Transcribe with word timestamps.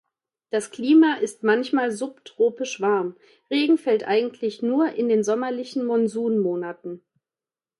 Das 0.49 0.71
Klima 0.71 1.17
ist 1.17 1.43
manchmal 1.43 1.91
subtropisch 1.91 2.81
warm; 2.81 3.15
Regen 3.51 3.77
fällt 3.77 4.03
eigentlich 4.03 4.63
nur 4.63 4.87
in 4.93 5.09
den 5.09 5.23
sommerlichen 5.23 5.85
Monsunmonaten. 5.85 7.03